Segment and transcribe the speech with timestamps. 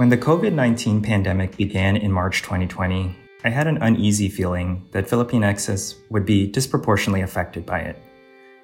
[0.00, 5.06] When the COVID 19 pandemic began in March 2020, I had an uneasy feeling that
[5.06, 8.02] Filipinxes would be disproportionately affected by it.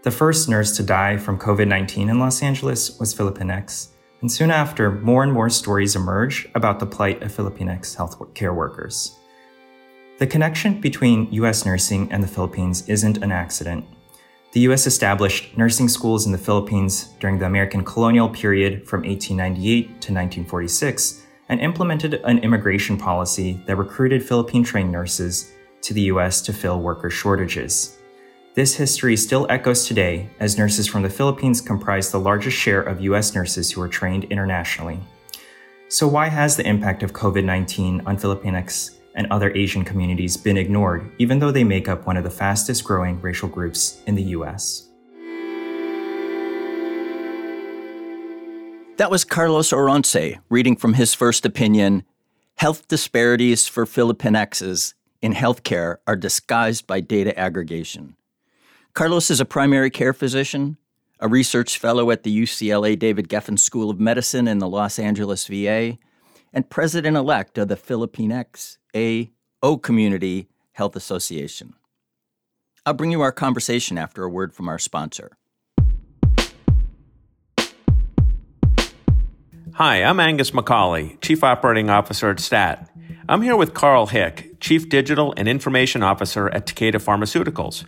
[0.03, 3.89] The first nurse to die from COVID 19 in Los Angeles was Filipinx,
[4.23, 9.15] and soon after, more and more stories emerged about the plight of Filipinx healthcare workers.
[10.19, 13.85] The connection between US nursing and the Philippines isn't an accident.
[14.53, 19.83] The US established nursing schools in the Philippines during the American colonial period from 1898
[19.83, 26.43] to 1946 and implemented an immigration policy that recruited Philippine trained nurses to the US
[26.43, 27.99] to fill worker shortages.
[28.55, 33.01] This history still echoes today as nurses from the Philippines comprise the largest share of
[33.03, 34.99] US nurses who are trained internationally.
[35.89, 40.57] So, why has the impact of COVID 19 on Filipinx and other Asian communities been
[40.57, 44.23] ignored, even though they make up one of the fastest growing racial groups in the
[44.23, 44.86] US.
[48.97, 52.03] That was Carlos Oronce reading from his first opinion
[52.55, 58.17] Health disparities for Filipinxes in healthcare are disguised by data aggregation.
[58.95, 60.79] Carlos is a primary care physician,
[61.21, 65.47] a research fellow at the UCLA David Geffen School of Medicine in the Los Angeles
[65.47, 65.99] VA,
[66.55, 69.31] and president elect of the Filipinx A
[69.63, 71.75] O Community Health Association.
[72.87, 75.37] I'll bring you our conversation after a word from our sponsor.
[79.79, 82.89] Hi, I'm Angus McCauley, Chief Operating Officer at STAT.
[83.29, 87.85] I'm here with Carl Hick, Chief Digital and Information Officer at Takeda Pharmaceuticals.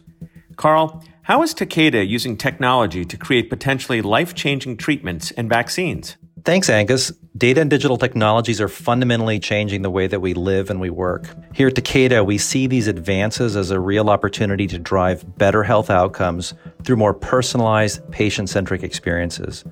[0.56, 6.18] Carl, how is Takeda using technology to create potentially life changing treatments and vaccines?
[6.44, 7.10] Thanks, Angus.
[7.38, 11.34] Data and digital technologies are fundamentally changing the way that we live and we work.
[11.54, 15.88] Here at Takeda, we see these advances as a real opportunity to drive better health
[15.88, 16.52] outcomes
[16.84, 19.64] through more personalized, patient centric experiences.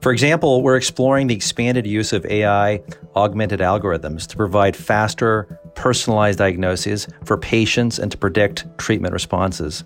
[0.00, 2.82] For example, we're exploring the expanded use of AI
[3.16, 9.84] augmented algorithms to provide faster, personalized diagnoses for patients and to predict treatment responses.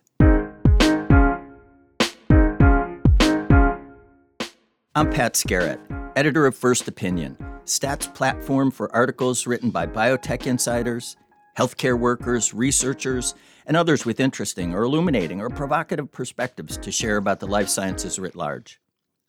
[4.94, 5.80] I'm Pat Skerrett,
[6.16, 11.16] editor of First Opinion, Stat's platform for articles written by biotech insiders,
[11.56, 17.40] healthcare workers, researchers, and others with interesting or illuminating or provocative perspectives to share about
[17.40, 18.82] the life sciences writ large.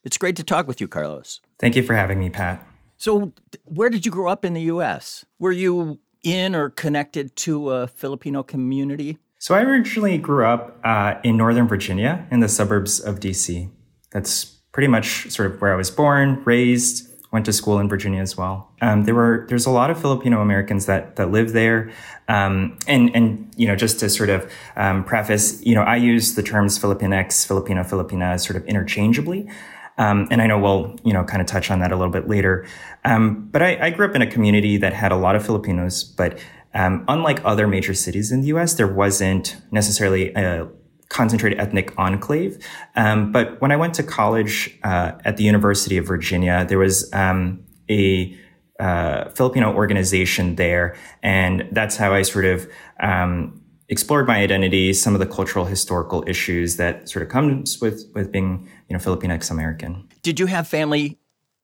[0.03, 1.39] It's great to talk with you, Carlos.
[1.59, 2.67] Thank you for having me, Pat.
[2.97, 3.31] So,
[3.63, 5.23] where did you grow up in the U.S.?
[5.39, 9.17] Were you in or connected to a Filipino community?
[9.39, 13.69] So, I originally grew up uh, in Northern Virginia in the suburbs of D.C.
[14.11, 18.21] That's pretty much sort of where I was born, raised, went to school in Virginia
[18.21, 18.69] as well.
[18.81, 21.91] Um, there were there's a lot of Filipino Americans that that live there,
[22.27, 26.35] um, and and you know just to sort of um, preface, you know I use
[26.35, 29.49] the terms Filipinx, Filipino, Filipina sort of interchangeably.
[29.97, 32.27] Um, and I know we'll, you know, kind of touch on that a little bit
[32.27, 32.65] later.
[33.05, 36.03] Um, but I, I, grew up in a community that had a lot of Filipinos,
[36.03, 36.39] but
[36.73, 40.67] um, unlike other major cities in the U.S., there wasn't necessarily a
[41.09, 42.57] concentrated ethnic enclave.
[42.95, 47.11] Um, but when I went to college uh, at the University of Virginia, there was
[47.13, 48.37] um, a
[48.79, 52.67] uh, Filipino organization there, and that's how I sort of
[52.99, 58.09] um, explored my identity, some of the cultural historical issues that sort of comes with
[58.13, 60.07] with being you know Filipinx American.
[60.21, 61.19] Did you have family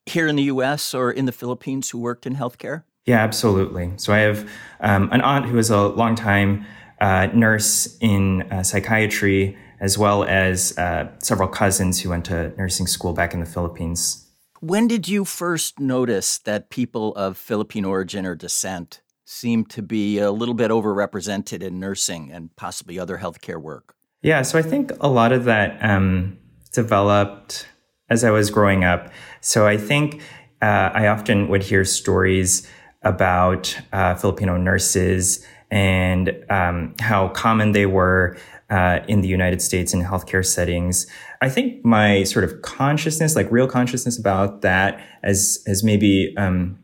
[0.06, 0.94] here in the U.S.
[0.94, 2.84] or in the Philippines who worked in healthcare?
[3.06, 3.92] Yeah, absolutely.
[3.96, 4.48] So I have
[4.80, 6.64] um, an aunt who is a long time
[7.00, 12.86] uh, nurse in uh, psychiatry, as well as uh, several cousins who went to nursing
[12.86, 14.26] school back in the Philippines.
[14.60, 20.18] When did you first notice that people of Philippine origin or descent seem to be
[20.18, 23.94] a little bit overrepresented in nursing and possibly other healthcare work?
[24.22, 26.36] Yeah, so I think a lot of that um,
[26.72, 27.66] developed
[28.10, 29.10] as I was growing up.
[29.40, 30.20] So I think
[30.60, 32.68] uh, I often would hear stories
[33.02, 38.36] about uh, Filipino nurses and um, how common they were
[38.70, 41.06] uh, in the United States in healthcare settings.
[41.40, 46.78] I think my sort of consciousness, like real consciousness about that, as as maybe um,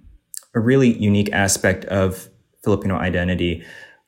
[0.55, 2.29] a really unique aspect of
[2.65, 3.65] Filipino identity,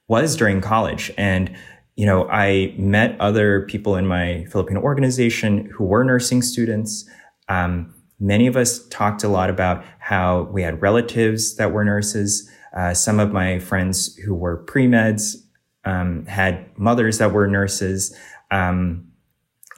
[0.08, 1.54] was during college, and
[1.96, 7.08] you know I met other people in my Filipino organization who were nursing students.
[7.48, 12.50] Um, many of us talked a lot about how we had relatives that were nurses.
[12.76, 15.36] Uh, some of my friends who were pre meds
[15.84, 18.16] um, had mothers that were nurses.
[18.50, 19.08] Um,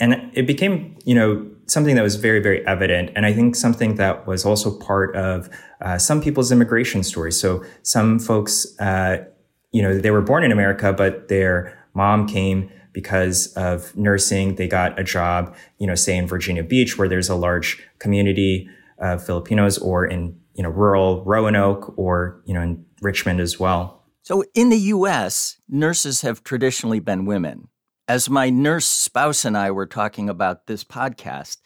[0.00, 3.10] and it became, you know, something that was very, very evident.
[3.14, 5.48] And I think something that was also part of
[5.80, 7.38] uh, some people's immigration stories.
[7.38, 9.24] So some folks, uh,
[9.70, 14.56] you know, they were born in America, but their mom came because of nursing.
[14.56, 18.68] They got a job, you know, say in Virginia Beach, where there's a large community
[18.98, 24.04] of Filipinos, or in, you know, rural Roanoke, or, you know, in Richmond as well.
[24.20, 27.68] So, in the US, nurses have traditionally been women.
[28.06, 31.62] As my nurse spouse and I were talking about this podcast,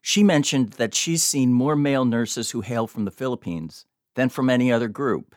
[0.00, 3.84] she mentioned that she's seen more male nurses who hail from the Philippines
[4.14, 5.34] than from any other group.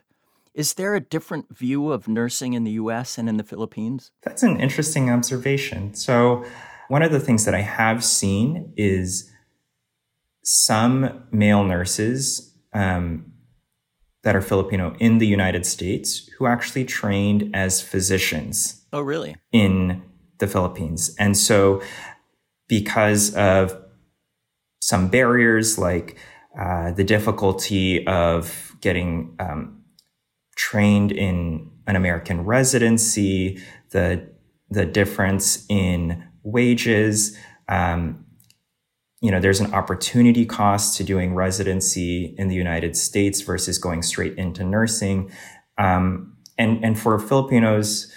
[0.54, 4.12] Is there a different view of nursing in the US and in the Philippines?
[4.24, 5.96] That's an interesting observation.
[5.96, 6.46] So,
[6.88, 9.30] one of the things that I have seen is
[10.44, 13.32] some male nurses um,
[14.24, 18.86] that are Filipino in the United States who actually trained as physicians.
[18.94, 19.36] Oh, really?
[19.52, 20.04] In
[20.38, 21.16] the Philippines.
[21.18, 21.82] And so,
[22.68, 23.76] because of
[24.82, 26.18] some barriers like
[26.60, 29.84] uh, the difficulty of getting um,
[30.56, 34.30] trained in an American residency, the
[34.70, 38.26] the difference in wages, um,
[39.22, 44.02] you know, there's an opportunity cost to doing residency in the United States versus going
[44.02, 45.32] straight into nursing.
[45.78, 48.12] Um, and, and for Filipinos,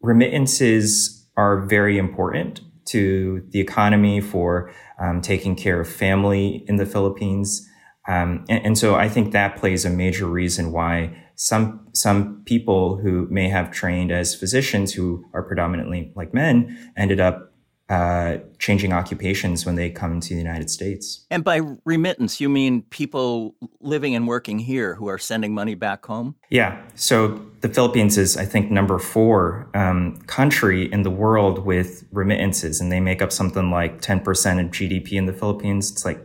[0.00, 6.86] remittances are very important to the economy for um, taking care of family in the
[6.86, 7.68] Philippines.
[8.08, 12.96] Um, and, and, so I think that plays a major reason why some some people
[12.96, 17.51] who may have trained as physicians who are predominantly like men ended up
[17.92, 21.26] uh, changing occupations when they come to the United States.
[21.30, 26.06] And by remittance, you mean people living and working here who are sending money back
[26.06, 26.34] home?
[26.48, 26.80] Yeah.
[26.94, 32.80] So the Philippines is, I think, number four um, country in the world with remittances,
[32.80, 34.20] and they make up something like 10%
[34.64, 35.90] of GDP in the Philippines.
[35.90, 36.18] It's like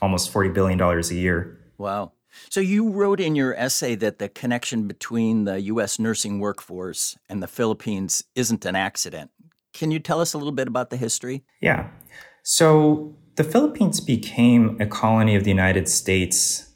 [0.00, 1.56] almost $40 billion a year.
[1.78, 2.14] Wow.
[2.48, 6.00] So you wrote in your essay that the connection between the U.S.
[6.00, 9.30] nursing workforce and the Philippines isn't an accident.
[9.72, 11.44] Can you tell us a little bit about the history?
[11.60, 11.88] Yeah.
[12.42, 16.68] So the Philippines became a colony of the United States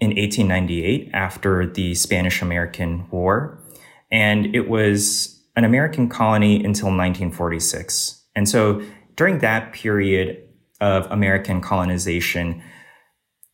[0.00, 3.62] in 1898 after the Spanish American War.
[4.10, 8.24] And it was an American colony until 1946.
[8.34, 8.82] And so
[9.16, 10.42] during that period
[10.80, 12.62] of American colonization,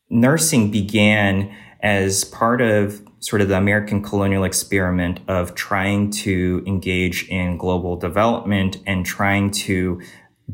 [0.08, 7.28] nursing began as part of sort of the American colonial experiment of trying to engage
[7.28, 10.00] in global development and trying to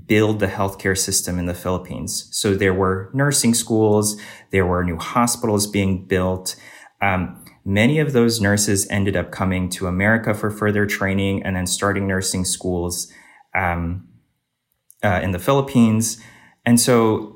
[0.06, 2.28] build the healthcare system in the Philippines.
[2.32, 4.20] So there were nursing schools,
[4.50, 6.56] there were new hospitals being built.
[7.00, 11.67] Um, many of those nurses ended up coming to America for further training and then
[11.67, 13.12] starting nursing schools
[13.55, 14.08] um,
[15.05, 16.20] uh, in the Philippines.
[16.67, 17.33] And so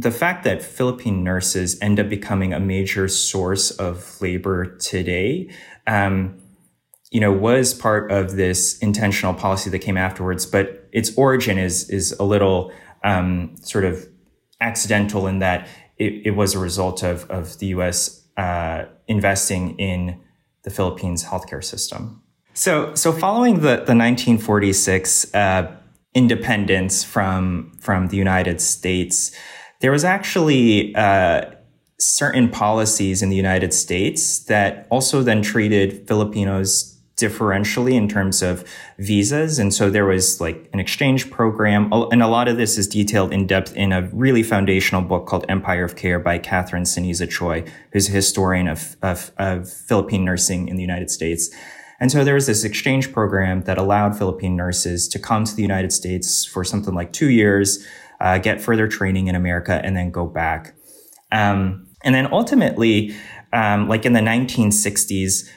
[0.00, 5.50] the fact that Philippine nurses end up becoming a major source of labor today,
[5.86, 6.40] um,
[7.10, 10.46] you know, was part of this intentional policy that came afterwards.
[10.46, 12.72] But its origin is is a little
[13.04, 14.08] um, sort of
[14.60, 18.26] accidental in that it, it, was a result of of the U.S.
[18.38, 20.18] Uh, investing in
[20.62, 22.22] the Philippines healthcare system.
[22.54, 25.76] So, so following the the 1946 uh,
[26.14, 29.36] independence from from the United States
[29.80, 31.50] there was actually uh,
[31.98, 38.64] certain policies in the United States that also then treated Filipinos differentially in terms of
[38.98, 39.58] visas.
[39.58, 41.92] And so there was like an exchange program.
[41.92, 45.44] And a lot of this is detailed in depth in a really foundational book called
[45.48, 50.68] Empire of Care by Catherine Ceniza Choy, who's a historian of, of, of Philippine nursing
[50.68, 51.50] in the United States.
[52.00, 55.62] And so there was this exchange program that allowed Philippine nurses to come to the
[55.62, 57.86] United States for something like two years,
[58.20, 60.74] uh, get further training in America, and then go back.
[61.32, 63.14] Um, and then ultimately,
[63.52, 65.48] um, like in the 1960s,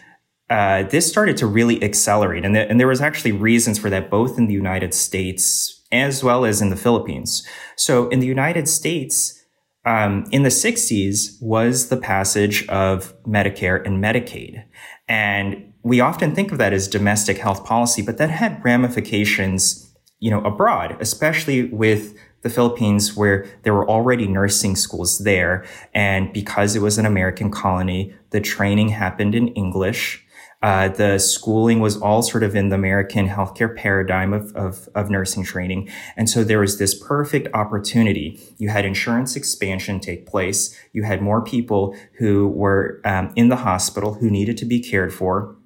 [0.49, 2.45] uh, this started to really accelerate.
[2.45, 6.43] And, and there was actually reasons for that, both in the United States as well
[6.43, 7.47] as in the Philippines.
[7.75, 9.39] So in the United States,
[9.85, 14.63] um, in the 60s was the passage of Medicare and Medicaid.
[15.07, 20.31] And we often think of that as domestic health policy, but that had ramifications you
[20.31, 25.65] know, abroad, especially with the Philippines where there were already nursing schools there.
[25.93, 30.25] And because it was an American colony, the training happened in English.
[30.61, 35.09] Uh, the schooling was all sort of in the American healthcare paradigm of, of, of,
[35.09, 35.89] nursing training.
[36.15, 38.39] And so there was this perfect opportunity.
[38.57, 40.73] You had insurance expansion take place.
[40.93, 45.13] You had more people who were um, in the hospital who needed to be cared
[45.13, 45.57] for.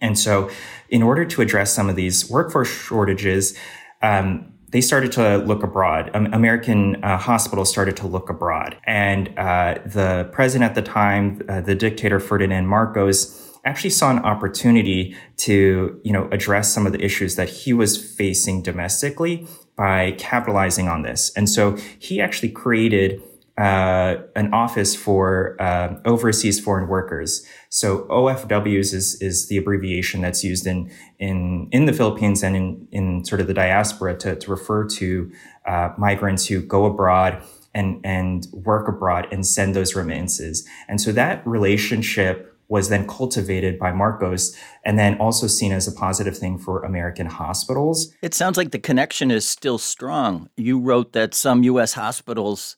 [0.00, 0.50] And so
[0.88, 3.56] in order to address some of these workforce shortages,
[4.02, 6.10] um, they started to look abroad.
[6.14, 8.76] Um, American uh, hospitals started to look abroad.
[8.82, 14.18] And uh, the president at the time, uh, the dictator Ferdinand Marcos, actually saw an
[14.18, 20.10] opportunity to, you know, address some of the issues that he was facing domestically by
[20.18, 21.32] capitalizing on this.
[21.36, 23.22] And so he actually created
[23.56, 27.46] uh, an office for uh, overseas foreign workers.
[27.68, 32.88] So OFWs is is the abbreviation that's used in in in the Philippines and in
[32.90, 35.30] in sort of the diaspora to to refer to
[35.66, 37.42] uh, migrants who go abroad
[37.74, 40.66] and and work abroad and send those remittances.
[40.88, 45.92] And so that relationship was then cultivated by Marcos and then also seen as a
[45.92, 48.12] positive thing for American hospitals.
[48.22, 50.48] It sounds like the connection is still strong.
[50.56, 51.92] You wrote that some U.S.
[51.92, 52.76] hospitals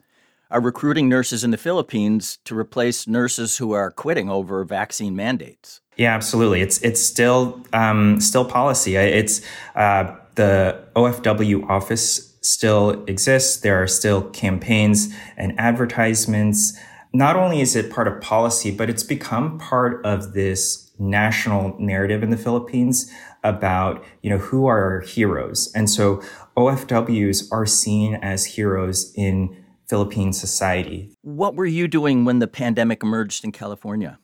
[0.51, 5.81] are recruiting nurses in the Philippines to replace nurses who are quitting over vaccine mandates.
[5.97, 6.61] Yeah, absolutely.
[6.61, 8.97] It's it's still um, still policy.
[8.97, 9.41] It's
[9.75, 13.59] uh, the OFW office still exists.
[13.59, 16.79] There are still campaigns and advertisements
[17.17, 22.23] not only is it part of policy, but it's become part of this national narrative
[22.23, 23.11] in the Philippines
[23.43, 25.73] about, you know, who are our heroes.
[25.75, 26.23] And so
[26.57, 31.11] OFWs are seen as heroes in Philippine society.
[31.23, 34.19] What were you doing when the pandemic emerged in California?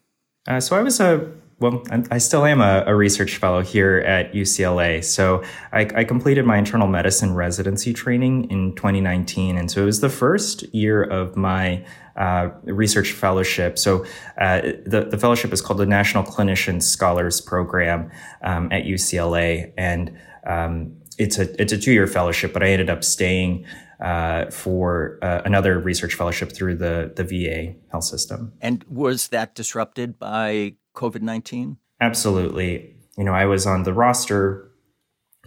[0.48, 4.32] Uh, so I was a well, I still am a, a, research fellow here at
[4.32, 5.02] UCLA.
[5.04, 9.56] So I, I, completed my internal medicine residency training in 2019.
[9.56, 13.78] And so it was the first year of my uh, research fellowship.
[13.78, 14.04] So
[14.40, 18.10] uh, the, the fellowship is called the National Clinician Scholars Program
[18.42, 19.72] um, at UCLA.
[19.78, 23.64] And um, it's a, it's a two year fellowship, but I ended up staying
[24.02, 28.52] uh, for uh, another research fellowship through the, the VA health system.
[28.60, 31.78] And was that disrupted by COVID 19?
[32.00, 32.96] Absolutely.
[33.16, 34.70] You know, I was on the roster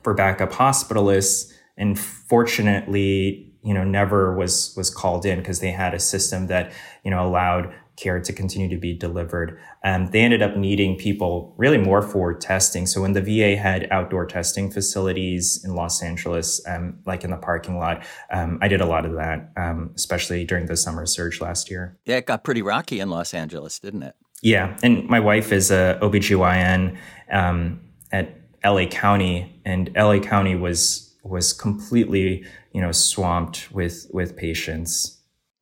[0.04, 5.94] for backup hospitalists, and fortunately, you know, never was was called in because they had
[5.94, 6.72] a system that
[7.04, 9.60] you know allowed care to continue to be delivered.
[9.84, 12.86] Um, they ended up needing people really more for testing.
[12.86, 17.38] So when the VA had outdoor testing facilities in Los Angeles, um, like in the
[17.38, 21.40] parking lot, um, I did a lot of that, um, especially during the summer surge
[21.42, 21.98] last year.
[22.06, 24.16] Yeah, it got pretty rocky in Los Angeles, didn't it?
[24.42, 26.98] Yeah, and my wife is a OBGYN
[27.32, 27.80] um,
[28.12, 35.15] at LA County, and LA County was was completely, you know, swamped with with patients.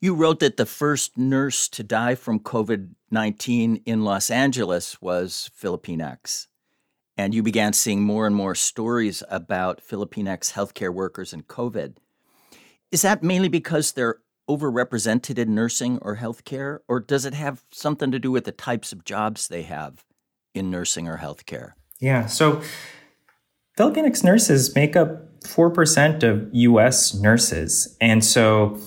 [0.03, 5.49] You wrote that the first nurse to die from COVID 19 in Los Angeles was
[5.57, 6.47] Filipinx.
[7.15, 11.95] And you began seeing more and more stories about Filipinx healthcare workers and COVID.
[12.91, 14.17] Is that mainly because they're
[14.49, 18.91] overrepresented in nursing or healthcare, or does it have something to do with the types
[18.91, 20.03] of jobs they have
[20.53, 21.75] in nursing or healthcare?
[22.01, 22.61] Yeah, so
[23.77, 27.95] Filipinx nurses make up 4% of US nurses.
[28.01, 28.77] And so,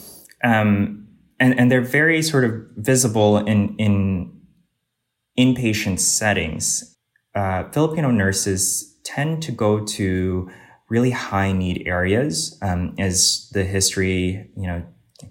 [0.44, 1.04] um,
[1.38, 4.40] and, and they're very sort of visible in, in
[5.38, 6.96] inpatient settings.
[7.34, 10.50] Uh, Filipino nurses tend to go to
[10.88, 14.84] really high need areas, um, as the history, you know,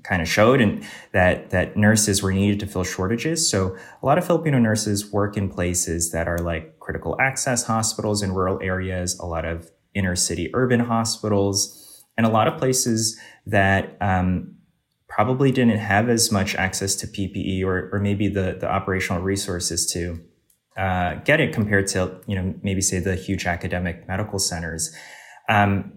[0.03, 4.17] kind of showed and that that nurses were needed to fill shortages so a lot
[4.17, 9.17] of filipino nurses work in places that are like critical access hospitals in rural areas
[9.19, 14.54] a lot of inner city urban hospitals and a lot of places that um,
[15.07, 19.85] probably didn't have as much access to ppe or, or maybe the, the operational resources
[19.91, 20.19] to
[20.77, 24.93] uh, get it compared to you know maybe say the huge academic medical centers
[25.47, 25.91] um,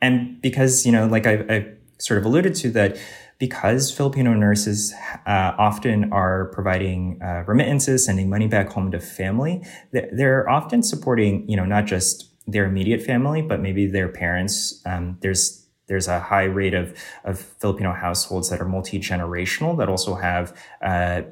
[0.00, 1.66] and because you know like I, I
[1.98, 2.96] sort of alluded to that
[3.38, 4.94] because Filipino nurses
[5.26, 9.62] uh, often are providing uh, remittances, sending money back home to family,
[9.92, 14.80] they're often supporting, you know, not just their immediate family, but maybe their parents.
[14.86, 20.14] Um, there's there's a high rate of, of Filipino households that are multi-generational that also
[20.14, 21.22] have uh,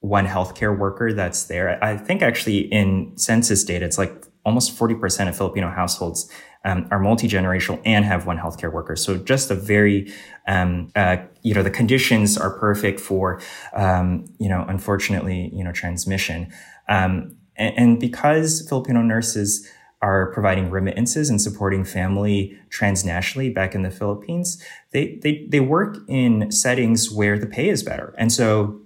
[0.00, 1.82] one healthcare worker that's there.
[1.82, 6.30] I think actually in census data, it's like almost 40% of Filipino households
[6.64, 8.96] um, are multi-generational and have one healthcare worker.
[8.96, 10.12] So just a very,
[10.46, 13.40] um, uh, you know, the conditions are perfect for,
[13.74, 16.52] um, you know, unfortunately, you know, transmission.
[16.88, 19.68] Um, and, and, because Filipino nurses
[20.02, 25.96] are providing remittances and supporting family transnationally back in the Philippines, they, they, they work
[26.08, 28.12] in settings where the pay is better.
[28.18, 28.80] And so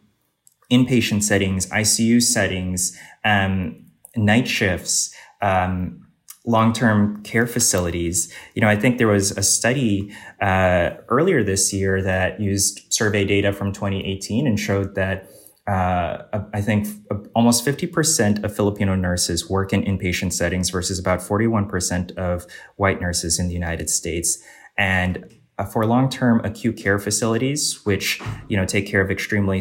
[0.71, 6.07] inpatient settings, ICU settings, um, night shifts, um,
[6.45, 8.33] long-term care facilities.
[8.55, 13.25] You know, I think there was a study uh, earlier this year that used survey
[13.25, 15.29] data from 2018 and showed that
[15.67, 16.87] uh, I think
[17.35, 22.47] almost 50% of Filipino nurses work in inpatient settings versus about 41% of
[22.77, 24.39] white nurses in the United States.
[24.79, 29.61] And uh, for long-term acute care facilities, which, you know, take care of extremely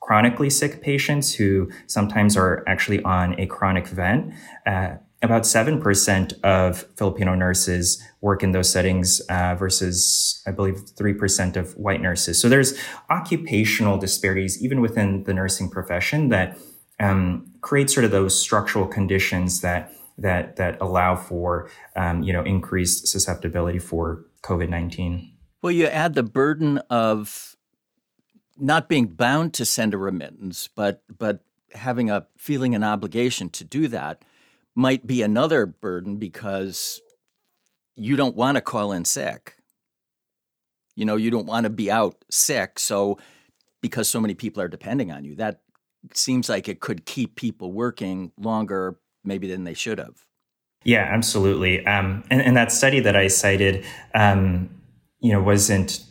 [0.00, 4.32] chronically sick patients who sometimes are actually on a chronic vent,
[4.66, 11.56] uh, about 7% of Filipino nurses work in those settings uh, versus, I believe, 3%
[11.56, 12.40] of white nurses.
[12.40, 12.76] So there's
[13.08, 16.58] occupational disparities even within the nursing profession that
[16.98, 22.44] um, create sort of those structural conditions that that that allow for um, you know
[22.44, 25.32] increased susceptibility for COVID nineteen.
[25.62, 27.56] Well, you add the burden of
[28.58, 31.40] not being bound to send a remittance, but but
[31.72, 34.22] having a feeling an obligation to do that
[34.74, 37.00] might be another burden because
[37.96, 39.56] you don't want to call in sick.
[40.94, 42.78] You know, you don't want to be out sick.
[42.78, 43.18] So,
[43.80, 45.60] because so many people are depending on you, that
[46.14, 50.24] seems like it could keep people working longer, maybe than they should have.
[50.84, 51.84] Yeah, absolutely.
[51.86, 54.68] Um, and, and, that study that I cited, um,
[55.20, 56.04] you know, wasn't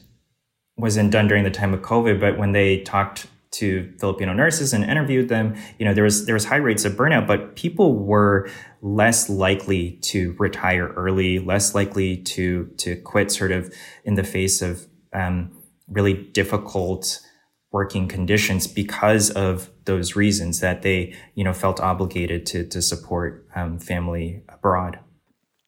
[0.78, 4.84] wasn't done during the time of COVID, but when they talked to Filipino nurses and
[4.84, 8.50] interviewed them, you know, there was there was high rates of burnout, but people were
[8.82, 13.74] less likely to retire early, less likely to to quit sort of
[14.06, 15.52] in the face of um,
[15.88, 17.20] really difficult
[17.72, 23.48] working conditions because of those reasons that they you know felt obligated to to support
[23.56, 25.00] um, family abroad.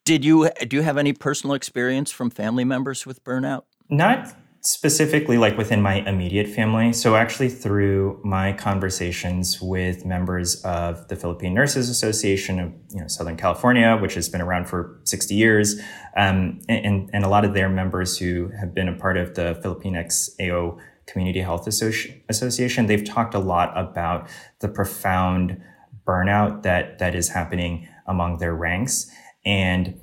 [0.06, 3.64] Did you do you have any personal experience from family members with burnout?
[3.90, 4.34] Not
[4.66, 6.94] specifically like within my immediate family.
[6.94, 13.08] So actually through my conversations with members of the Philippine Nurses Association of you know,
[13.08, 15.82] Southern California, which has been around for 60 years,
[16.16, 19.60] um, and, and a lot of their members who have been a part of the
[19.62, 25.62] Philippine AO Community Health Associ- Association, they've talked a lot about the profound
[26.08, 29.12] burnout that that is happening among their ranks.
[29.46, 30.00] And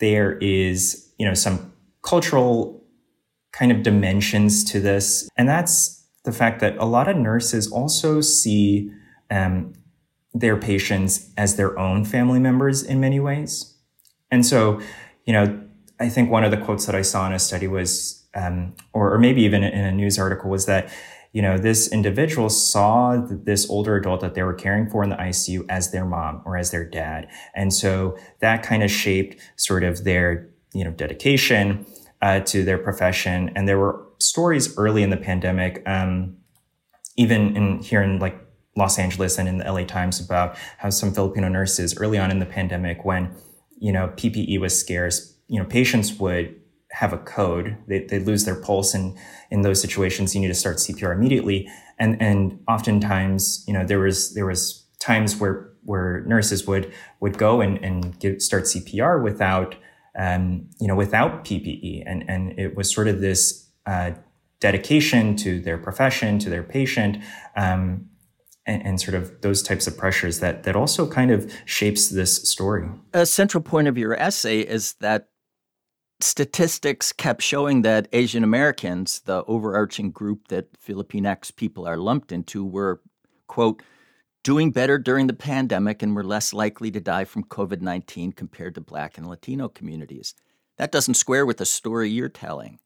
[0.00, 1.72] there is, you know, some
[2.02, 2.81] cultural
[3.52, 5.28] kind of dimensions to this.
[5.36, 8.90] And that's the fact that a lot of nurses also see
[9.30, 9.72] um,
[10.34, 13.74] their patients as their own family members in many ways.
[14.30, 14.80] And so,
[15.26, 15.60] you know,
[16.00, 19.12] I think one of the quotes that I saw in a study was, um, or,
[19.12, 20.90] or maybe even in a news article, was that,
[21.32, 25.16] you know, this individual saw this older adult that they were caring for in the
[25.16, 27.28] ICU as their mom or as their dad.
[27.54, 31.86] And so that kind of shaped sort of their, you know, dedication
[32.22, 33.50] uh, to their profession.
[33.54, 36.36] And there were stories early in the pandemic, um,
[37.16, 38.38] even in here in like
[38.76, 42.38] Los Angeles and in the LA Times about how some Filipino nurses early on in
[42.38, 43.34] the pandemic, when
[43.78, 46.54] you know PPE was scarce, you know patients would
[46.92, 47.76] have a code.
[47.88, 49.18] They they lose their pulse, and
[49.50, 51.68] in those situations, you need to start CPR immediately.
[51.98, 57.36] And and oftentimes, you know, there was there was times where where nurses would would
[57.36, 59.74] go and and get, start CPR without
[60.18, 62.02] um, you know, without PPE.
[62.06, 64.12] And, and it was sort of this uh,
[64.60, 67.18] dedication to their profession, to their patient,
[67.56, 68.08] um,
[68.64, 72.48] and, and, sort of those types of pressures that, that also kind of shapes this
[72.48, 72.88] story.
[73.12, 75.30] A central point of your essay is that
[76.20, 82.64] statistics kept showing that Asian Americans, the overarching group that Filipinx people are lumped into,
[82.64, 83.00] were,
[83.48, 83.82] quote,
[84.42, 88.74] doing better during the pandemic and were less likely to die from COVID 19 compared
[88.74, 90.34] to Black and Latino communities.
[90.78, 92.78] That doesn't square with the story you're telling.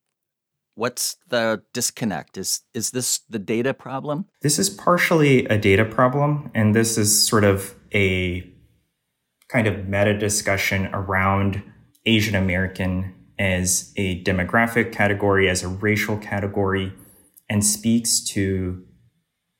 [0.75, 2.37] What's the disconnect?
[2.37, 4.27] Is, is this the data problem?
[4.42, 8.53] This is partially a data problem, and this is sort of a
[9.49, 11.62] kind of meta discussion around
[12.05, 16.92] Asian American as a demographic category, as a racial category,
[17.49, 18.85] and speaks to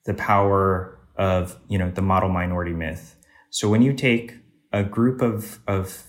[0.05, 3.17] the power of you know the model minority myth.
[3.51, 4.37] So when you take
[4.73, 6.05] a group of of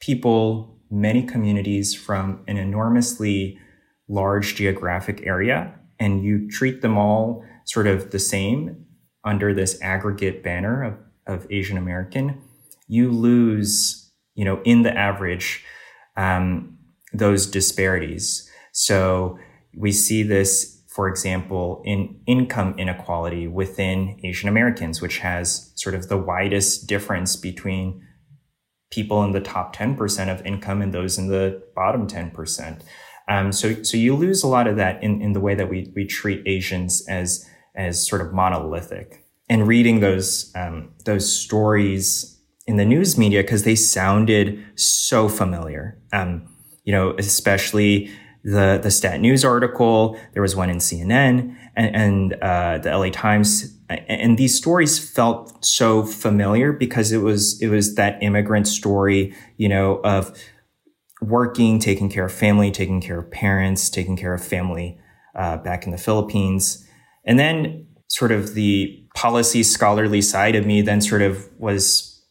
[0.00, 3.58] people, many communities from an enormously
[4.08, 8.86] large geographic area, and you treat them all sort of the same
[9.24, 10.94] under this aggregate banner of,
[11.26, 12.40] of Asian American,
[12.86, 15.64] you lose, you know, in the average,
[16.16, 16.78] um,
[17.12, 18.48] those disparities.
[18.72, 19.38] So
[19.76, 26.08] we see this for example, in income inequality within Asian Americans, which has sort of
[26.08, 28.02] the widest difference between
[28.90, 32.80] people in the top 10% of income and those in the bottom 10%.
[33.28, 35.92] Um, so, so you lose a lot of that in, in the way that we,
[35.94, 39.22] we treat Asians as, as sort of monolithic.
[39.50, 46.00] And reading those, um, those stories in the news media, because they sounded so familiar.
[46.14, 46.48] Um,
[46.84, 48.10] you know, especially
[48.46, 50.16] the, the Stat News article.
[50.32, 53.76] There was one in CNN and, and uh, the LA Times.
[53.88, 59.68] And these stories felt so familiar because it was, it was that immigrant story, you
[59.68, 60.38] know, of,
[61.22, 64.98] working, taking care of family, taking care of parents, taking care of family
[65.34, 66.86] uh, back in the Philippines.
[67.24, 72.22] And then sort of the policy scholarly side of me then sort of was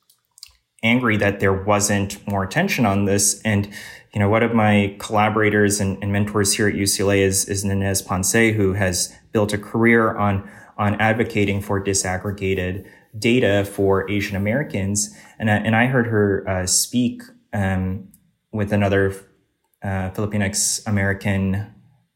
[0.83, 3.41] angry that there wasn't more attention on this.
[3.43, 3.67] And,
[4.15, 8.03] you know, one of my collaborators and, and mentors here at UCLA is, is Ninez
[8.03, 12.87] Ponce, who has built a career on, on advocating for disaggregated
[13.19, 15.13] data for Asian Americans.
[15.37, 18.07] And I, and I heard her uh, speak um,
[18.53, 19.11] with another
[19.83, 21.73] uh, Filipinx American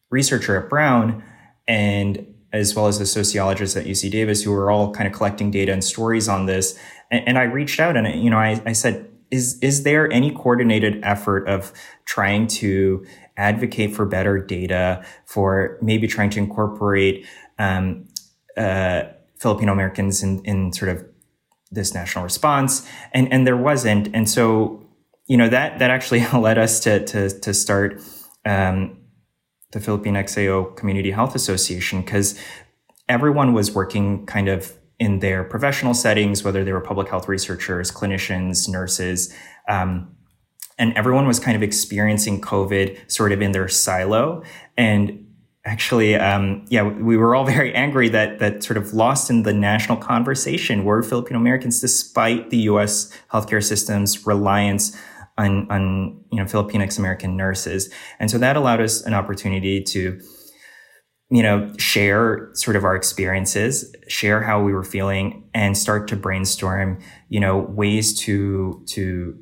[0.09, 1.21] researcher at Brown,
[1.67, 5.51] and as well as a sociologist at UC Davis, who were all kind of collecting
[5.51, 6.79] data and stories on this.
[7.11, 10.31] And, and I reached out and you know I, I said, is is there any
[10.31, 11.71] coordinated effort of
[12.05, 13.05] trying to
[13.37, 17.25] advocate for better data, for maybe trying to incorporate
[17.57, 18.07] um,
[18.57, 19.03] uh,
[19.37, 21.05] Filipino Americans in, in sort of
[21.71, 22.87] this national response?
[23.13, 24.09] And and there wasn't.
[24.13, 24.83] And so
[25.27, 28.01] you know that that actually led us to to to start
[28.45, 28.97] um,
[29.71, 32.39] the Filipinx-AO Community Health Association because
[33.07, 37.91] everyone was working kind of in their professional settings, whether they were public health researchers,
[37.91, 39.33] clinicians, nurses.
[39.67, 40.15] Um,
[40.77, 44.43] and everyone was kind of experiencing COVID sort of in their silo.
[44.77, 45.25] And
[45.65, 49.53] actually, um, yeah, we were all very angry that that sort of lost in the
[49.53, 53.11] national conversation were Filipino Americans, despite the U.S.
[53.31, 54.97] healthcare system's reliance
[55.37, 60.19] on, on you know Filipinx American nurses, and so that allowed us an opportunity to
[61.29, 66.15] you know share sort of our experiences, share how we were feeling, and start to
[66.15, 69.37] brainstorm you know ways to to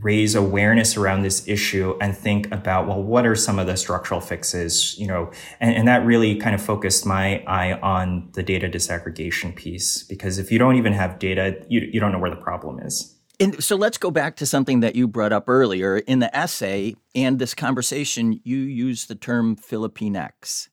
[0.00, 4.22] raise awareness around this issue and think about well what are some of the structural
[4.22, 8.70] fixes you know and, and that really kind of focused my eye on the data
[8.70, 12.36] disaggregation piece because if you don't even have data you, you don't know where the
[12.36, 15.98] problem is and so let's go back to something that you brought up earlier.
[15.98, 20.68] In the essay and this conversation, you use the term Filipinx.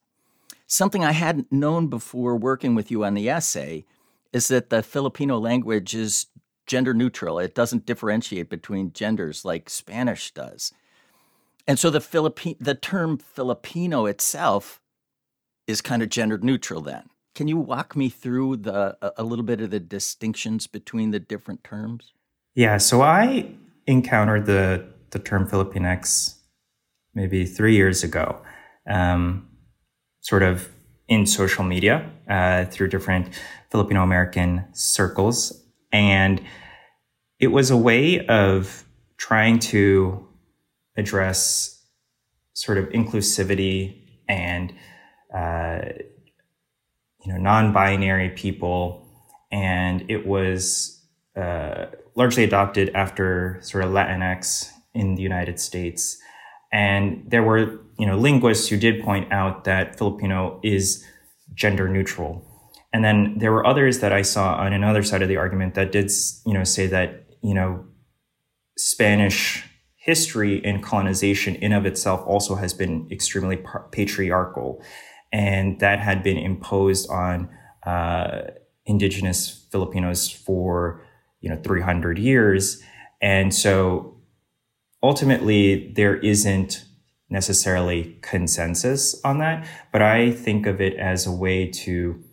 [0.70, 3.86] Something I hadn't known before working with you on the essay
[4.32, 6.28] is that the Filipino language is
[6.68, 7.40] gender neutral.
[7.40, 10.72] It doesn't differentiate between genders like Spanish does.
[11.68, 14.80] And so the Philippi- the term Filipino itself
[15.66, 17.10] is kind of gender neutral then.
[17.34, 21.64] Can you walk me through the a little bit of the distinctions between the different
[21.64, 22.14] terms?
[22.54, 23.52] Yeah, so I
[23.88, 26.36] encountered the the term Filipinx
[27.16, 28.42] maybe three years ago,
[28.88, 29.49] um,
[30.30, 30.70] sort of
[31.08, 33.28] in social media uh, through different
[33.72, 35.38] Filipino American circles,
[35.92, 36.40] and
[37.40, 38.86] it was a way of
[39.18, 40.28] trying to
[40.96, 41.84] address
[42.54, 43.80] sort of inclusivity
[44.28, 44.72] and
[45.34, 45.80] uh,
[47.24, 49.08] you know non-binary people,
[49.52, 50.96] and it was.
[51.36, 56.18] Uh, largely adopted after sort of Latinx in the United States.
[56.72, 61.04] And there were, you know, linguists who did point out that Filipino is
[61.54, 62.46] gender neutral.
[62.94, 65.92] And then there were others that I saw on another side of the argument that
[65.92, 66.12] did,
[66.46, 67.86] you know, say that, you know,
[68.78, 74.82] Spanish history and colonization in of itself also has been extremely patriarchal.
[75.32, 77.50] And that had been imposed on
[77.86, 78.42] uh,
[78.86, 81.06] indigenous Filipinos for
[81.42, 82.82] you know 300 years
[83.22, 84.19] and so
[85.02, 86.86] ultimately there isn't
[87.30, 92.24] necessarily consensus on that but i think of it as a way to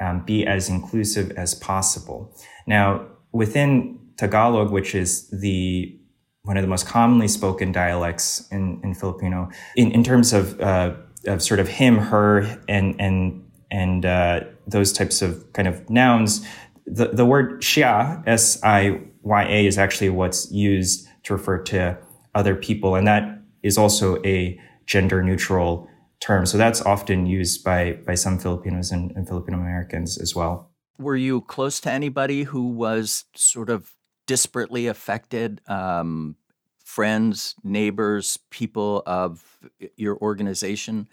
[0.00, 2.34] um, be as inclusive as possible.
[2.66, 5.96] Now within tagalog which is the
[6.42, 10.94] one of the most commonly spoken dialects in, in filipino in, in terms of uh,
[11.26, 16.44] of sort of him her and and and uh, those types of kind of nouns
[16.86, 21.96] the, the word siya, S-I-Y-A, is actually what's used to refer to
[22.34, 22.94] other people.
[22.94, 25.88] And that is also a gender neutral
[26.20, 26.46] term.
[26.46, 30.70] So that's often used by, by some Filipinos and, and Filipino Americans as well.
[30.98, 33.94] Were you close to anybody who was sort of
[34.26, 35.60] disparately affected?
[35.66, 36.36] Um,
[36.84, 39.58] friends, neighbors, people of
[39.96, 41.08] your organization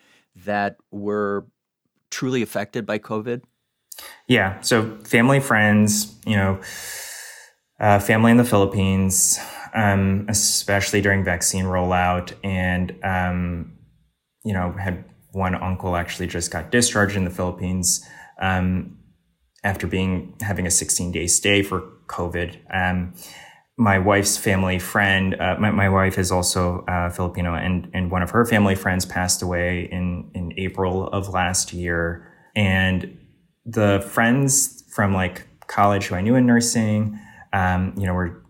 [0.46, 1.48] that were
[2.10, 3.44] truly affected by COVID?
[4.28, 4.60] Yeah.
[4.62, 6.60] So family, friends, you know,
[7.80, 9.40] uh, family in the Philippines,
[9.78, 13.78] um, especially during vaccine rollout, and um,
[14.44, 18.04] you know had one uncle actually just got discharged in the Philippines
[18.42, 18.98] um,
[19.64, 22.58] after being having a 16 day stay for COVID.
[22.74, 23.14] Um,
[23.78, 28.24] my wife's family friend, uh, my, my wife is also uh, Filipino, and and one
[28.24, 33.16] of her family friends passed away in in April of last year, and
[33.64, 37.20] the friends from like college who I knew in nursing,
[37.54, 38.42] um, you know, were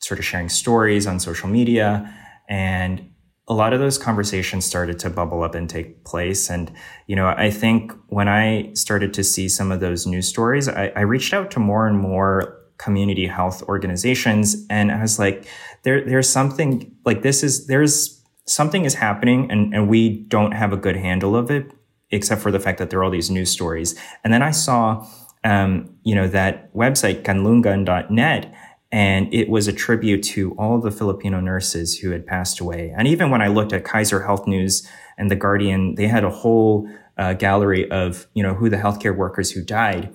[0.00, 2.14] sort of sharing stories on social media,
[2.48, 3.10] and
[3.48, 6.50] a lot of those conversations started to bubble up and take place.
[6.50, 6.70] And,
[7.06, 10.92] you know, I think when I started to see some of those news stories, I,
[10.94, 14.66] I reached out to more and more community health organizations.
[14.68, 15.46] And I was like,
[15.82, 20.72] there, there's something like this is, there's something is happening and, and we don't have
[20.72, 21.72] a good handle of it,
[22.10, 23.98] except for the fact that there are all these news stories.
[24.24, 25.06] And then I saw,
[25.42, 28.54] um, you know, that website, kanlungan.net,
[28.90, 32.94] and it was a tribute to all the Filipino nurses who had passed away.
[32.96, 36.30] And even when I looked at Kaiser Health News and The Guardian, they had a
[36.30, 40.14] whole uh, gallery of, you know, who the healthcare workers who died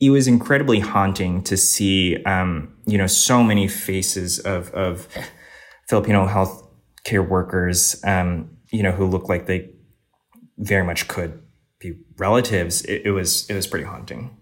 [0.00, 5.08] it was incredibly haunting to see, um, you know, so many faces of, of
[5.88, 9.70] Filipino healthcare workers, um, you know, who looked like they
[10.58, 11.40] very much could
[11.78, 12.82] be relatives.
[12.82, 14.36] It, it was it was pretty haunting.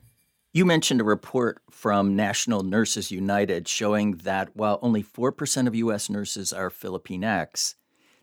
[0.55, 6.11] You mentioned a report from National Nurses United showing that while only 4% of U.S.
[6.11, 7.75] nurses are Filipinx,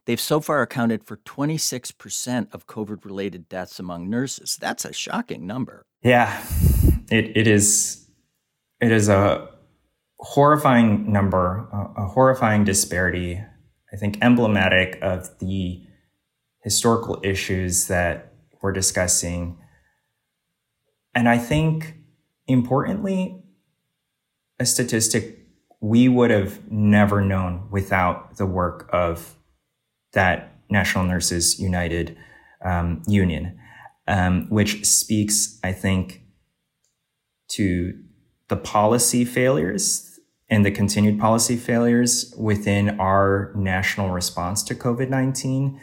[0.06, 4.60] they've so far accounted for 26% of COVID related deaths among nurses.
[4.62, 5.82] That's a shocking number.
[6.04, 6.46] Yeah,
[7.10, 8.08] it, it is
[8.80, 9.50] it is a
[10.20, 13.44] horrifying number, a, a horrifying disparity.
[13.92, 15.82] I think emblematic of the
[16.64, 19.58] historical issues that we're discussing.
[21.16, 21.96] And I think
[22.50, 23.42] importantly,
[24.60, 25.38] a statistic
[25.80, 29.36] we would have never known without the work of
[30.12, 32.18] that National Nurses United
[32.64, 33.58] um, Union,
[34.08, 36.24] um, which speaks, I think,
[37.52, 37.98] to
[38.50, 45.80] the policy failures and the continued policy failures within our national response to COVID 19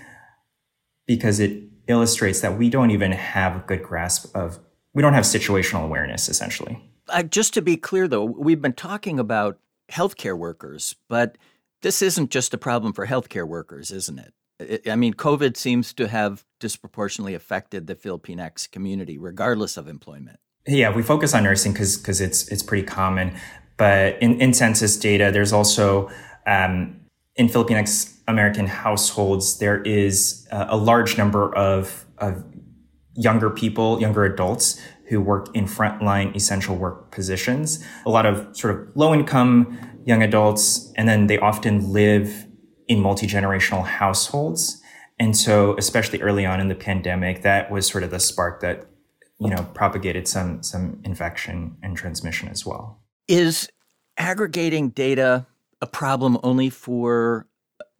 [1.06, 4.58] because it illustrates that we don't even have a good grasp of,
[4.96, 6.82] we don't have situational awareness essentially.
[7.08, 9.58] Uh, just to be clear though, we've been talking about
[9.92, 11.38] healthcare workers, but
[11.82, 14.88] this isn't just a problem for healthcare workers, isn't it?
[14.88, 20.94] I mean, COVID seems to have disproportionately affected the Filipinx community, regardless of employment yeah,
[20.94, 23.36] we focus on nursing because because it's it's pretty common.
[23.76, 26.10] But in, in census data, there's also
[26.46, 27.00] um,
[27.36, 32.42] in Filipinx American households, there is a, a large number of, of
[33.16, 37.84] younger people, younger adults who work in frontline essential work positions.
[38.04, 42.46] A lot of sort of low income young adults, and then they often live
[42.88, 44.80] in multi generational households.
[45.18, 48.86] And so, especially early on in the pandemic, that was sort of the spark that
[49.38, 53.02] you know, propagated some some infection and transmission as well.
[53.28, 53.68] Is
[54.16, 55.46] aggregating data
[55.80, 57.46] a problem only for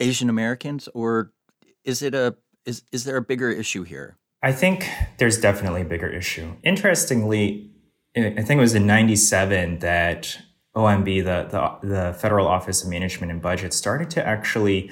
[0.01, 1.33] Asian Americans, or
[1.85, 4.17] is it a is is there a bigger issue here?
[4.47, 6.55] I think there's definitely a bigger issue.
[6.63, 7.69] Interestingly,
[8.17, 10.39] I think it was in '97 that
[10.77, 11.49] OMB, the,
[11.83, 14.89] the the Federal Office of Management and Budget, started to actually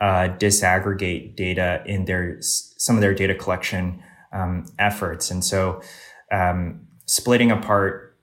[0.00, 5.30] uh, disaggregate data in their some of their data collection um, efforts.
[5.30, 5.82] And so,
[6.32, 8.16] um, splitting apart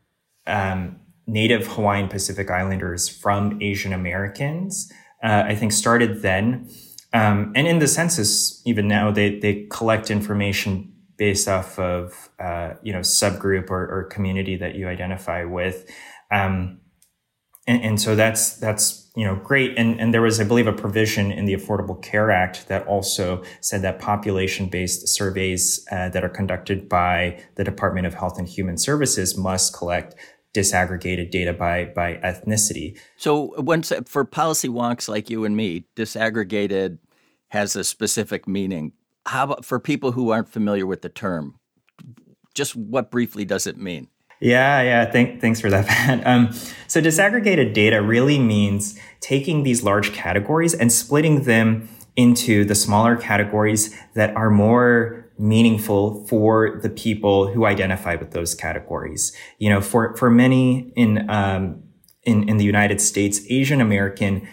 [0.48, 4.92] um, Native Hawaiian Pacific Islanders from Asian Americans,
[5.24, 6.68] uh, I think started then.
[7.14, 12.74] Um, and in the census, even now, they, they collect information based off of, uh,
[12.82, 15.88] you know, subgroup or, or, community that you identify with.
[16.32, 16.80] Um,
[17.68, 19.78] and, and so that's, that's you know, great.
[19.78, 23.44] And, and there was, I believe, a provision in the Affordable Care Act that also
[23.60, 28.78] said that population-based surveys uh, that are conducted by the Department of Health and Human
[28.78, 30.16] Services must collect
[30.54, 32.98] disaggregated data by by ethnicity.
[33.18, 37.00] So, once for policy wonks like you and me, disaggregated
[37.50, 38.94] has a specific meaning.
[39.26, 41.60] How about for people who aren't familiar with the term?
[42.54, 44.08] Just what briefly does it mean?
[44.42, 45.06] Yeah, yeah.
[45.06, 46.26] Thank, thanks for that, Pat.
[46.26, 46.52] Um,
[46.88, 53.16] so disaggregated data really means taking these large categories and splitting them into the smaller
[53.16, 59.32] categories that are more meaningful for the people who identify with those categories.
[59.58, 61.84] You know, for, for many in, um,
[62.24, 64.48] in, in the United States, Asian American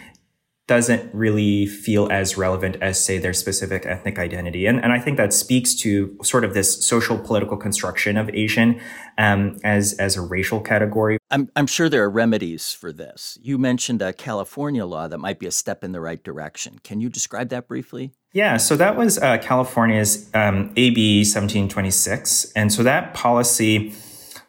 [0.67, 4.67] doesn't really feel as relevant as, say, their specific ethnic identity.
[4.67, 8.79] And, and I think that speaks to sort of this social political construction of Asian
[9.17, 11.17] um, as, as a racial category.
[11.31, 13.39] I'm, I'm sure there are remedies for this.
[13.41, 16.77] You mentioned a California law that might be a step in the right direction.
[16.83, 18.11] Can you describe that briefly?
[18.33, 22.51] Yeah, so that was uh, California's um, AB 1726.
[22.55, 23.93] And so that policy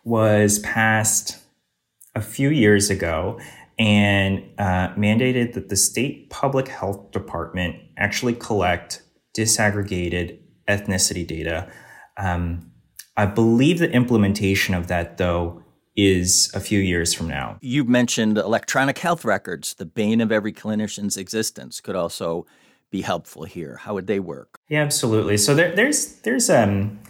[0.04, 1.38] was passed
[2.14, 3.40] a few years ago
[3.78, 9.02] and uh, mandated that the state public health department actually collect
[9.36, 10.38] disaggregated
[10.68, 11.70] ethnicity data.
[12.18, 12.70] Um,
[13.16, 15.62] I believe the implementation of that, though,
[15.96, 17.58] is a few years from now.
[17.60, 22.46] You mentioned electronic health records, the bane of every clinician's existence, could also
[22.90, 23.76] be helpful here.
[23.76, 24.58] How would they work?
[24.68, 25.36] Yeah, absolutely.
[25.36, 27.00] So there, there's there's um,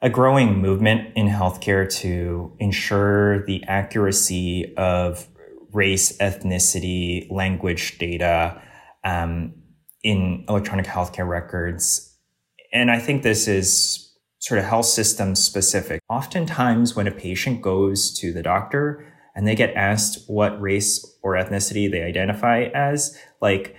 [0.00, 5.28] a growing movement in healthcare to ensure the accuracy of
[5.72, 8.60] race, ethnicity, language data
[9.04, 9.54] um,
[10.02, 12.16] in electronic healthcare records.
[12.72, 14.06] And I think this is
[14.38, 16.00] sort of health system specific.
[16.08, 21.34] Oftentimes, when a patient goes to the doctor and they get asked what race or
[21.34, 23.76] ethnicity they identify as, like,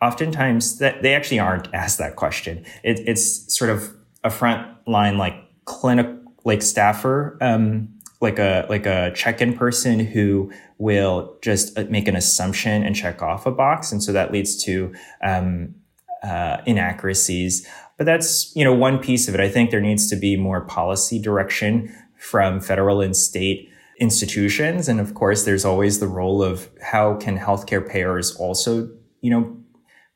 [0.00, 2.64] oftentimes that they actually aren't asked that question.
[2.82, 5.34] It, it's sort of a front line, like
[5.64, 6.06] clinic,
[6.44, 7.88] like staffer, um,
[8.20, 13.22] like a like a check-in person who will just uh, make an assumption and check
[13.22, 15.74] off a box, and so that leads to um,
[16.22, 17.66] uh, inaccuracies.
[17.96, 19.40] But that's you know one piece of it.
[19.40, 25.00] I think there needs to be more policy direction from federal and state institutions, and
[25.00, 28.88] of course, there's always the role of how can healthcare payers also
[29.20, 29.56] you know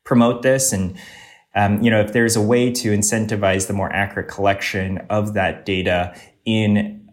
[0.03, 0.97] promote this and.
[1.55, 5.67] Um, you know, if there's a way to incentivize the more accurate collection of that
[5.67, 7.03] data in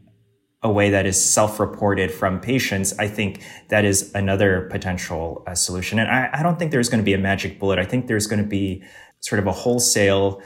[0.62, 5.98] a way that is self-reported from patients, I think that is another potential uh, solution.
[5.98, 7.78] And I, I, don't think there's going to be a magic bullet.
[7.78, 8.82] I think there's going to be
[9.20, 10.42] sort of a wholesale,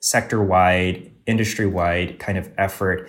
[0.00, 3.08] sector-wide, industry-wide kind of effort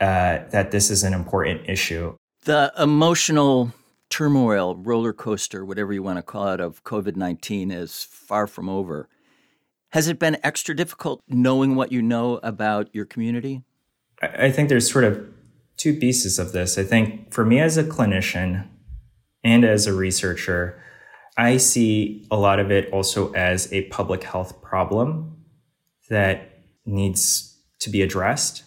[0.00, 2.16] uh, that this is an important issue.
[2.44, 3.72] The emotional
[4.14, 8.68] turmoil, roller coaster, whatever you want to call it, of COVID 19 is far from
[8.68, 9.08] over.
[9.90, 13.64] Has it been extra difficult knowing what you know about your community?
[14.22, 15.20] I think there's sort of
[15.76, 16.78] two pieces of this.
[16.78, 18.68] I think for me as a clinician
[19.42, 20.80] and as a researcher,
[21.36, 25.44] I see a lot of it also as a public health problem
[26.08, 28.62] that needs to be addressed.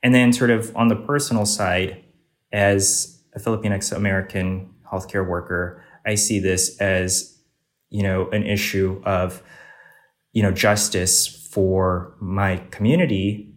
[0.00, 2.04] And then, sort of on the personal side,
[2.52, 7.38] as a Filipinx American healthcare worker, I see this as,
[7.90, 9.42] you know, an issue of,
[10.32, 13.48] you know, justice for my community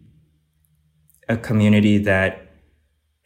[1.28, 2.48] a community that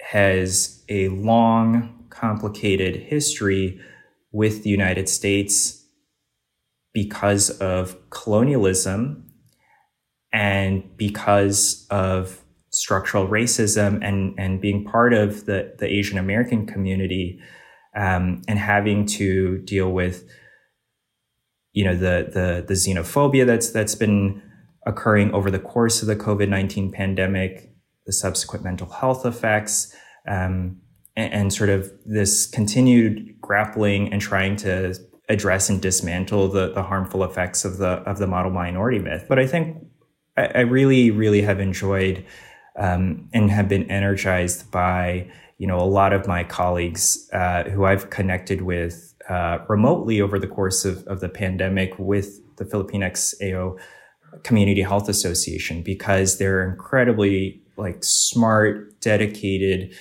[0.01, 3.81] has a long, complicated history
[4.33, 5.85] with the United States
[6.93, 9.27] because of colonialism
[10.33, 12.43] and because of
[12.77, 17.41] structural racism and, and being part of the, the Asian American community
[17.95, 20.29] um, and having to deal with
[21.73, 24.43] you know the, the the xenophobia that's that's been
[24.87, 29.95] occurring over the course of the COVID-19 pandemic the subsequent mental health effects,
[30.29, 30.81] um,
[31.17, 34.97] and, and, sort of this continued grappling and trying to
[35.29, 39.27] address and dismantle the, the harmful effects of the of the model minority myth.
[39.29, 39.77] But I think
[40.37, 42.25] I, I really, really have enjoyed
[42.79, 47.85] um, and have been energized by you know a lot of my colleagues uh, who
[47.85, 53.35] I've connected with uh, remotely over the course of, of the pandemic with the Filipinx
[53.43, 53.77] AO
[54.43, 59.95] Community Health Association because they're incredibly like smart, dedicated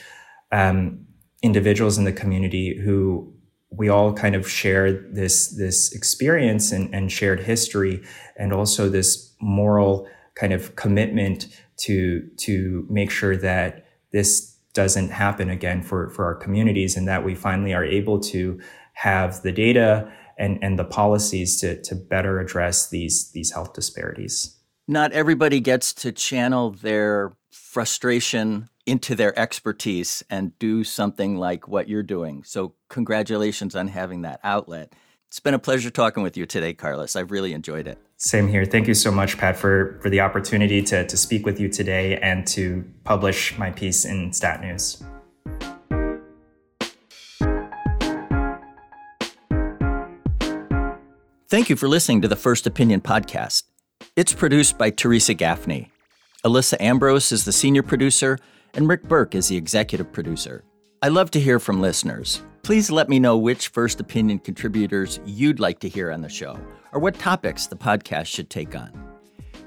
[0.52, 1.06] um,
[1.42, 3.32] individuals in the community who
[3.70, 8.02] we all kind of share this this experience and, and shared history,
[8.38, 15.50] and also this moral kind of commitment to to make sure that this doesn't happen
[15.50, 18.60] again for for our communities, and that we finally are able to
[18.94, 24.58] have the data and and the policies to to better address these these health disparities.
[24.88, 31.88] Not everybody gets to channel their frustration into their expertise and do something like what
[31.88, 32.44] you're doing.
[32.44, 34.94] So, congratulations on having that outlet.
[35.28, 37.16] It's been a pleasure talking with you today, Carlos.
[37.16, 37.98] I've really enjoyed it.
[38.18, 38.66] Same here.
[38.66, 42.18] Thank you so much, Pat, for, for the opportunity to, to speak with you today
[42.18, 45.04] and to publish my piece in Stat News.
[51.48, 53.64] Thank you for listening to the First Opinion podcast.
[54.16, 55.92] It's produced by Theresa Gaffney.
[56.44, 58.40] Alissa Ambrose is the senior producer,
[58.74, 60.64] and Rick Berke is the executive producer.
[61.02, 62.42] I love to hear from listeners.
[62.64, 66.60] Please let me know which First Opinion contributors you'd like to hear on the show,
[66.96, 68.92] or what topics the podcast should take on.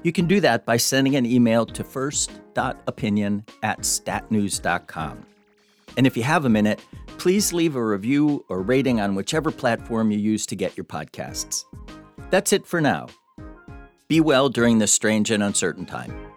[0.03, 5.25] You can do that by sending an email to first.opinion at statnews.com.
[5.97, 6.81] And if you have a minute,
[7.17, 11.65] please leave a review or rating on whichever platform you use to get your podcasts.
[12.29, 13.07] That's it for now.
[14.07, 16.28] Be well during this strange and uncertain time.